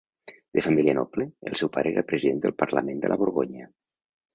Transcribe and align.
De 0.59 0.63
família 0.67 0.95
noble, 1.01 1.29
el 1.51 1.59
seu 1.61 1.71
pare 1.77 1.95
era 1.95 2.07
president 2.15 2.43
del 2.47 2.59
parlament 2.67 3.05
de 3.07 3.15
la 3.17 3.23
Borgonya. 3.25 3.75